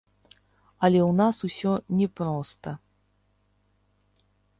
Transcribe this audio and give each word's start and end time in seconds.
Але 0.85 0.99
ў 1.01 1.11
нас 1.19 1.35
усё 1.47 1.71
не 1.99 2.07
проста. 2.19 2.69